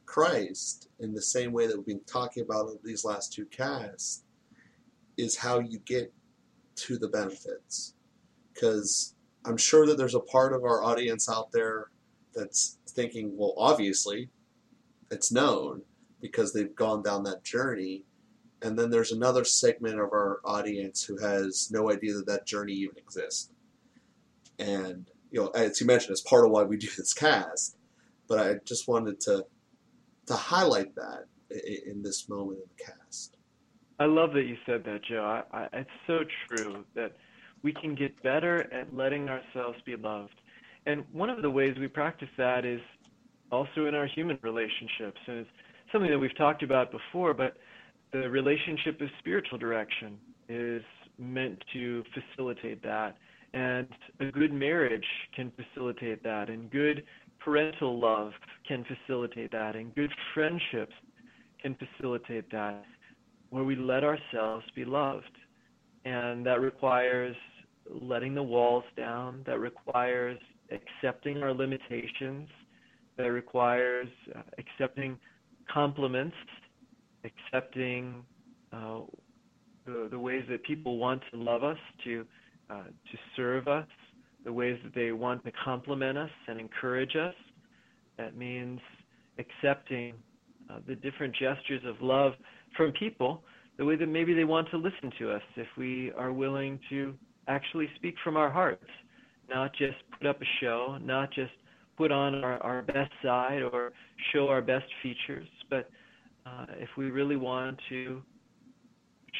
Christ 0.05 0.89
in 0.99 1.13
the 1.13 1.21
same 1.21 1.51
way 1.51 1.67
that 1.67 1.77
we've 1.77 1.85
been 1.85 2.01
talking 2.05 2.43
about 2.43 2.69
these 2.83 3.05
last 3.05 3.33
two 3.33 3.45
casts, 3.45 4.23
is 5.17 5.37
how 5.37 5.59
you 5.59 5.79
get 5.79 6.13
to 6.75 6.97
the 6.97 7.07
benefits. 7.07 7.95
Because 8.53 9.15
I'm 9.45 9.57
sure 9.57 9.85
that 9.85 9.97
there's 9.97 10.15
a 10.15 10.19
part 10.19 10.53
of 10.53 10.63
our 10.63 10.83
audience 10.83 11.29
out 11.29 11.51
there 11.51 11.91
that's 12.35 12.77
thinking, 12.89 13.37
well, 13.37 13.53
obviously, 13.57 14.29
it's 15.11 15.31
known 15.31 15.81
because 16.21 16.53
they've 16.53 16.75
gone 16.75 17.01
down 17.01 17.23
that 17.23 17.43
journey. 17.43 18.03
And 18.61 18.77
then 18.77 18.89
there's 18.89 19.13
another 19.13 19.45
segment 19.45 19.99
of 19.99 20.11
our 20.11 20.41
audience 20.43 21.03
who 21.03 21.17
has 21.17 21.69
no 21.71 21.91
idea 21.91 22.13
that 22.15 22.25
that 22.27 22.45
journey 22.45 22.73
even 22.73 22.97
exists. 22.97 23.51
And, 24.57 25.08
you 25.31 25.41
know, 25.41 25.47
as 25.49 25.79
you 25.79 25.87
mentioned, 25.87 26.11
it's 26.11 26.21
part 26.21 26.45
of 26.45 26.51
why 26.51 26.63
we 26.63 26.77
do 26.77 26.87
this 26.97 27.13
cast. 27.13 27.77
But 28.27 28.39
I 28.39 28.55
just 28.65 28.87
wanted 28.87 29.19
to 29.21 29.45
to 30.27 30.33
highlight 30.35 30.93
that 30.95 31.25
in 31.85 32.03
this 32.03 32.29
moment 32.29 32.59
in 32.59 32.65
the 32.77 32.83
cast. 32.83 33.35
I 33.99 34.05
love 34.05 34.33
that 34.33 34.43
you 34.43 34.55
said 34.65 34.83
that, 34.85 35.03
Joe. 35.03 35.43
I, 35.51 35.57
I, 35.57 35.67
it's 35.73 35.89
so 36.05 36.19
true 36.47 36.85
that 36.95 37.17
we 37.63 37.73
can 37.73 37.95
get 37.95 38.21
better 38.23 38.71
at 38.71 38.95
letting 38.95 39.27
ourselves 39.27 39.77
be 39.85 39.95
loved. 39.95 40.35
And 40.85 41.03
one 41.11 41.29
of 41.29 41.41
the 41.41 41.49
ways 41.49 41.75
we 41.79 41.87
practice 41.87 42.29
that 42.37 42.63
is 42.65 42.79
also 43.51 43.87
in 43.87 43.95
our 43.95 44.05
human 44.05 44.37
relationships. 44.41 45.19
And 45.27 45.39
it's 45.39 45.49
something 45.91 46.09
that 46.11 46.19
we've 46.19 46.37
talked 46.37 46.63
about 46.63 46.91
before, 46.91 47.33
but 47.33 47.57
the 48.11 48.29
relationship 48.29 49.01
of 49.01 49.09
spiritual 49.19 49.57
direction 49.57 50.17
is 50.47 50.83
meant 51.17 51.61
to 51.73 52.03
facilitate 52.13 52.81
that. 52.83 53.17
And 53.53 53.87
a 54.19 54.25
good 54.25 54.53
marriage 54.53 55.05
can 55.35 55.51
facilitate 55.51 56.23
that, 56.23 56.49
and 56.49 56.69
good 56.69 57.03
parental 57.39 57.99
love 57.99 58.31
can 58.67 58.85
facilitate 58.85 59.51
that, 59.51 59.75
and 59.75 59.93
good 59.95 60.11
friendships 60.33 60.93
can 61.61 61.75
facilitate 61.75 62.49
that, 62.51 62.83
where 63.49 63.63
we 63.63 63.75
let 63.75 64.03
ourselves 64.03 64.65
be 64.75 64.85
loved. 64.85 65.35
And 66.05 66.45
that 66.45 66.61
requires 66.61 67.35
letting 68.01 68.35
the 68.35 68.43
walls 68.43 68.83
down, 68.95 69.43
that 69.47 69.59
requires 69.59 70.37
accepting 70.71 71.41
our 71.41 71.53
limitations, 71.53 72.47
that 73.17 73.31
requires 73.31 74.07
uh, 74.35 74.41
accepting 74.59 75.17
compliments, 75.73 76.35
accepting 77.23 78.23
uh, 78.71 78.99
the, 79.85 80.07
the 80.11 80.19
ways 80.19 80.43
that 80.49 80.63
people 80.63 80.97
want 80.97 81.21
to 81.31 81.37
love 81.37 81.63
us, 81.63 81.77
to 82.03 82.25
uh, 82.69 82.83
to 82.83 83.17
serve 83.35 83.67
us, 83.67 83.87
the 84.45 84.53
ways 84.53 84.77
that 84.83 84.93
they 84.95 85.11
want 85.11 85.43
to 85.45 85.51
compliment 85.63 86.17
us 86.17 86.29
and 86.47 86.59
encourage 86.59 87.15
us, 87.15 87.33
That 88.17 88.37
means 88.37 88.79
accepting 89.37 90.13
uh, 90.69 90.79
the 90.87 90.95
different 90.95 91.35
gestures 91.35 91.81
of 91.85 91.95
love 92.01 92.33
from 92.75 92.91
people 92.93 93.43
the 93.79 93.85
way 93.85 93.95
that 93.95 94.07
maybe 94.07 94.33
they 94.33 94.43
want 94.43 94.69
to 94.69 94.77
listen 94.77 95.09
to 95.17 95.31
us 95.31 95.41
if 95.55 95.67
we 95.77 96.11
are 96.17 96.33
willing 96.33 96.77
to 96.89 97.13
actually 97.47 97.87
speak 97.95 98.13
from 98.23 98.35
our 98.35 98.51
hearts, 98.51 98.85
not 99.49 99.73
just 99.73 99.95
put 100.17 100.27
up 100.27 100.41
a 100.41 100.45
show, 100.61 100.97
not 101.01 101.31
just 101.31 101.53
put 101.97 102.11
on 102.11 102.43
our, 102.43 102.61
our 102.61 102.81
best 102.81 103.11
side 103.23 103.61
or 103.61 103.93
show 104.33 104.49
our 104.49 104.61
best 104.61 104.85
features, 105.01 105.47
but 105.69 105.89
uh, 106.45 106.65
if 106.77 106.89
we 106.97 107.09
really 107.09 107.37
want 107.37 107.79
to 107.87 108.21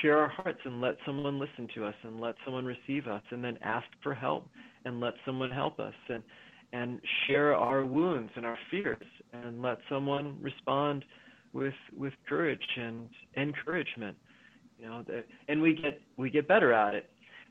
share 0.01 0.17
our 0.17 0.29
hearts 0.29 0.59
and 0.65 0.81
let 0.81 0.95
someone 1.05 1.39
listen 1.39 1.67
to 1.75 1.85
us 1.85 1.95
and 2.03 2.19
let 2.19 2.35
someone 2.45 2.65
receive 2.65 3.07
us 3.07 3.21
and 3.31 3.43
then 3.43 3.57
ask 3.61 3.87
for 4.01 4.13
help 4.13 4.47
and 4.85 4.99
let 4.99 5.13
someone 5.25 5.51
help 5.51 5.79
us 5.79 5.93
and 6.09 6.23
and 6.71 7.01
share 7.25 7.55
our 7.55 7.83
wounds 7.83 8.31
and 8.35 8.45
our 8.45 8.57
fears 8.69 8.97
and 9.33 9.61
let 9.61 9.79
someone 9.89 10.37
respond 10.41 11.03
with 11.53 11.73
with 11.97 12.13
courage 12.27 12.61
and 12.77 13.09
encouragement 13.37 14.15
you 14.77 14.87
know 14.87 15.03
and 15.47 15.61
we 15.61 15.73
get 15.73 16.01
we 16.17 16.29
get 16.29 16.47
better 16.47 16.73
at 16.73 16.93
it 16.93 17.09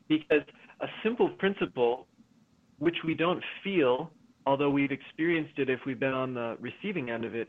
because 0.08 0.42
a 0.80 0.86
simple 1.02 1.28
principle 1.30 2.06
which 2.78 2.96
we 3.04 3.14
don't 3.14 3.42
feel 3.64 4.10
although 4.46 4.70
we've 4.70 4.92
experienced 4.92 5.58
it 5.58 5.68
if 5.68 5.80
we've 5.84 6.00
been 6.00 6.12
on 6.12 6.32
the 6.32 6.56
receiving 6.60 7.10
end 7.10 7.24
of 7.24 7.34
it 7.34 7.48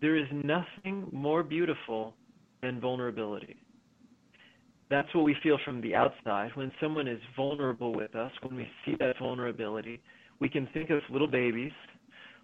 there 0.00 0.16
is 0.16 0.26
nothing 0.44 1.08
more 1.12 1.42
beautiful 1.42 2.14
than 2.62 2.78
vulnerability 2.78 3.56
that's 4.88 5.12
what 5.14 5.24
we 5.24 5.36
feel 5.42 5.58
from 5.64 5.80
the 5.80 5.94
outside 5.94 6.50
when 6.54 6.70
someone 6.80 7.08
is 7.08 7.20
vulnerable 7.34 7.94
with 7.94 8.14
us 8.14 8.32
when 8.42 8.56
we 8.56 8.68
see 8.84 8.94
that 8.98 9.18
vulnerability 9.18 10.00
we 10.38 10.48
can 10.48 10.68
think 10.72 10.90
of 10.90 11.00
little 11.10 11.28
babies 11.28 11.72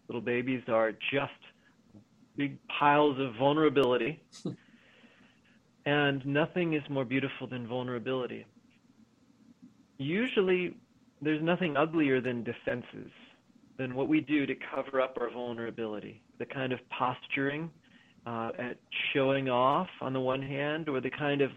little 0.08 0.20
babies 0.20 0.62
are 0.68 0.92
just 1.12 1.32
big 2.36 2.58
piles 2.68 3.16
of 3.20 3.34
vulnerability 3.38 4.22
and 5.86 6.24
nothing 6.24 6.74
is 6.74 6.82
more 6.88 7.04
beautiful 7.04 7.46
than 7.46 7.66
vulnerability. 7.66 8.46
Usually, 9.98 10.76
there's 11.20 11.42
nothing 11.42 11.76
uglier 11.76 12.20
than 12.20 12.44
defenses, 12.44 13.10
than 13.78 13.94
what 13.94 14.08
we 14.08 14.20
do 14.20 14.46
to 14.46 14.54
cover 14.74 15.00
up 15.00 15.16
our 15.20 15.30
vulnerability. 15.30 16.22
The 16.38 16.46
kind 16.46 16.72
of 16.72 16.78
posturing 16.90 17.70
uh, 18.26 18.50
at 18.58 18.76
showing 19.12 19.48
off 19.48 19.88
on 20.00 20.12
the 20.12 20.20
one 20.20 20.42
hand, 20.42 20.88
or 20.88 21.00
the 21.00 21.10
kind 21.10 21.40
of 21.40 21.50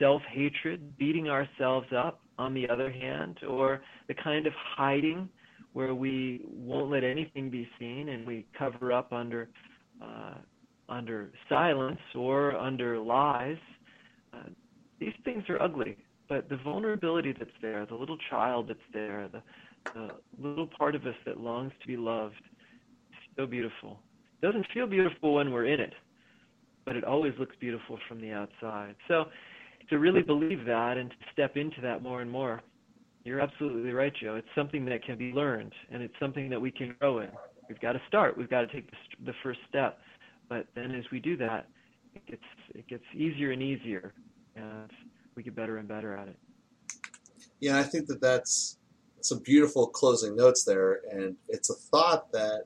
self 0.00 0.22
hatred, 0.32 0.96
beating 0.98 1.28
ourselves 1.28 1.86
up 1.96 2.20
on 2.38 2.54
the 2.54 2.68
other 2.68 2.90
hand, 2.90 3.38
or 3.48 3.82
the 4.08 4.14
kind 4.14 4.46
of 4.46 4.52
hiding 4.76 5.28
where 5.72 5.94
we 5.94 6.40
won't 6.50 6.90
let 6.90 7.04
anything 7.04 7.50
be 7.50 7.68
seen 7.78 8.08
and 8.08 8.26
we 8.26 8.44
cover 8.58 8.92
up 8.92 9.12
under 9.12 9.48
uh, 10.02 10.34
under 10.88 11.30
silence 11.48 12.00
or 12.16 12.56
under 12.56 12.98
lies, 12.98 13.56
uh, 14.34 14.48
these 14.98 15.12
things 15.24 15.44
are 15.48 15.62
ugly. 15.62 15.96
But 16.28 16.48
the 16.48 16.56
vulnerability 16.56 17.32
that's 17.36 17.50
there, 17.62 17.86
the 17.86 17.94
little 17.94 18.18
child 18.28 18.68
that's 18.68 18.80
there, 18.92 19.28
the, 19.32 19.42
the 19.94 20.10
little 20.38 20.68
part 20.78 20.94
of 20.94 21.06
us 21.06 21.14
that 21.26 21.38
longs 21.38 21.72
to 21.80 21.86
be 21.86 21.96
loved, 21.96 22.34
so 23.36 23.46
beautiful. 23.46 24.00
It 24.42 24.46
doesn't 24.46 24.66
feel 24.72 24.86
beautiful 24.86 25.34
when 25.34 25.52
we're 25.52 25.66
in 25.66 25.80
it, 25.80 25.92
but 26.84 26.96
it 26.96 27.04
always 27.04 27.32
looks 27.38 27.54
beautiful 27.60 27.98
from 28.08 28.20
the 28.20 28.32
outside. 28.32 28.96
So 29.06 29.26
to 29.90 29.98
really 29.98 30.22
believe 30.22 30.64
that 30.66 30.96
and 30.96 31.10
to 31.10 31.16
step 31.32 31.56
into 31.56 31.80
that 31.82 32.02
more 32.02 32.22
and 32.22 32.30
more, 32.30 32.62
you're 33.24 33.40
absolutely 33.40 33.92
right, 33.92 34.12
Joe. 34.20 34.36
It's 34.36 34.48
something 34.54 34.84
that 34.86 35.04
can 35.04 35.18
be 35.18 35.32
learned, 35.32 35.72
and 35.92 36.02
it's 36.02 36.14
something 36.18 36.48
that 36.48 36.60
we 36.60 36.70
can 36.70 36.94
grow 36.98 37.18
in. 37.18 37.28
We've 37.68 37.80
got 37.80 37.92
to 37.92 38.00
start. 38.08 38.38
We've 38.38 38.48
got 38.48 38.62
to 38.62 38.66
take 38.66 38.90
the, 39.24 39.32
first 39.42 39.60
step. 39.68 40.00
But 40.48 40.66
then 40.74 40.92
as 40.94 41.04
we 41.12 41.20
do 41.20 41.36
that, 41.36 41.66
it 42.14 42.26
gets 42.26 42.42
it 42.74 42.88
gets 42.88 43.04
easier 43.14 43.52
and 43.52 43.62
easier, 43.62 44.14
and 44.56 44.90
we 45.36 45.42
get 45.42 45.54
better 45.54 45.76
and 45.76 45.86
better 45.86 46.16
at 46.16 46.28
it. 46.28 46.36
Yeah, 47.60 47.78
I 47.78 47.82
think 47.82 48.06
that 48.06 48.20
that's 48.20 48.78
some 49.20 49.40
beautiful 49.40 49.86
closing 49.86 50.34
notes 50.34 50.64
there, 50.64 51.00
and 51.12 51.36
it's 51.48 51.70
a 51.70 51.74
thought 51.74 52.32
that 52.32 52.64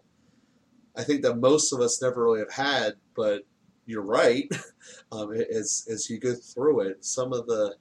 I 0.96 1.02
think 1.02 1.22
that 1.22 1.34
most 1.34 1.72
of 1.72 1.80
us 1.80 2.00
never 2.00 2.24
really 2.24 2.38
have 2.40 2.52
had. 2.52 2.94
But 3.14 3.42
you're 3.86 4.02
right. 4.02 4.48
Um, 5.10 5.32
as 5.32 5.86
as 5.90 6.10
you 6.10 6.18
go 6.18 6.34
through 6.34 6.80
it, 6.80 7.04
some 7.04 7.32
of 7.32 7.46
the 7.46 7.76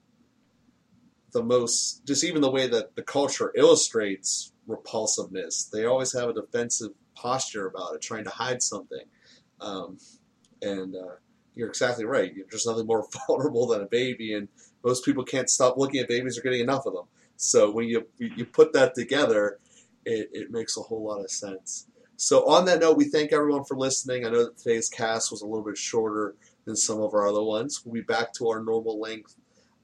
the 1.33 1.43
most 1.43 2.05
just 2.05 2.23
even 2.23 2.41
the 2.41 2.49
way 2.49 2.65
that 2.67 2.95
the 2.95 3.01
culture 3.01 3.51
illustrates 3.55 4.53
repulsiveness, 4.67 5.65
they 5.65 5.85
always 5.85 6.13
have 6.13 6.29
a 6.29 6.33
defensive 6.33 6.91
posture 7.15 7.67
about 7.67 7.95
it, 7.95 8.01
trying 8.01 8.23
to 8.23 8.29
hide 8.29 8.61
something. 8.61 9.03
Um, 9.59 9.97
and 10.61 10.95
uh, 10.95 11.15
you're 11.55 11.67
exactly 11.67 12.05
right. 12.05 12.33
There's 12.49 12.65
nothing 12.65 12.87
more 12.87 13.05
vulnerable 13.27 13.67
than 13.67 13.81
a 13.81 13.85
baby, 13.87 14.33
and 14.33 14.47
most 14.83 15.03
people 15.03 15.23
can't 15.23 15.49
stop 15.49 15.77
looking 15.77 15.99
at 15.99 16.07
babies 16.07 16.37
or 16.37 16.41
getting 16.41 16.61
enough 16.61 16.85
of 16.85 16.93
them. 16.93 17.05
So 17.35 17.71
when 17.71 17.87
you 17.87 18.07
you 18.17 18.45
put 18.45 18.73
that 18.73 18.95
together, 18.95 19.59
it, 20.05 20.29
it 20.31 20.51
makes 20.51 20.77
a 20.77 20.81
whole 20.81 21.03
lot 21.03 21.21
of 21.21 21.31
sense. 21.31 21.87
So 22.23 22.47
on 22.47 22.63
that 22.65 22.79
note, 22.79 22.95
we 22.95 23.09
thank 23.09 23.33
everyone 23.33 23.65
for 23.65 23.75
listening. 23.75 24.25
I 24.25 24.29
know 24.29 24.45
that 24.45 24.57
today's 24.57 24.88
cast 24.88 25.29
was 25.29 25.41
a 25.41 25.45
little 25.45 25.65
bit 25.65 25.77
shorter 25.77 26.36
than 26.63 26.77
some 26.77 27.01
of 27.01 27.13
our 27.13 27.27
other 27.27 27.43
ones. 27.43 27.81
We'll 27.83 27.95
be 27.95 27.99
back 27.99 28.31
to 28.36 28.47
our 28.47 28.63
normal 28.63 28.97
length 28.97 29.36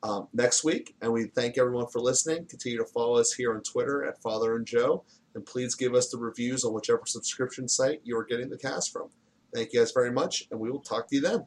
um, 0.03 0.29
next 0.31 0.63
week, 0.63 0.95
and 1.01 1.11
we 1.11 1.25
thank 1.25 1.57
everyone 1.57 1.87
for 1.87 1.99
listening. 1.99 2.45
Continue 2.45 2.77
to 2.77 2.85
follow 2.85 3.17
us 3.17 3.33
here 3.33 3.53
on 3.53 3.61
Twitter 3.61 4.05
at 4.05 4.21
Father 4.21 4.55
and 4.55 4.65
Joe, 4.65 5.03
and 5.35 5.45
please 5.45 5.75
give 5.75 5.93
us 5.93 6.07
the 6.07 6.17
reviews 6.17 6.63
on 6.63 6.73
whichever 6.73 7.01
subscription 7.05 7.67
site 7.67 7.99
you 8.05 8.17
are 8.17 8.23
getting 8.23 8.49
the 8.49 8.57
cast 8.57 8.93
from. 8.93 9.09
Thank 9.53 9.73
you 9.73 9.81
guys 9.81 9.91
very 9.91 10.11
much, 10.11 10.45
and 10.49 10.61
we 10.61 10.71
will 10.71 10.79
talk 10.79 11.09
to 11.09 11.15
you 11.17 11.21
then. 11.21 11.45